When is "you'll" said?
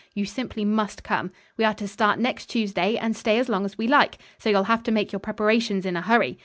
4.49-4.63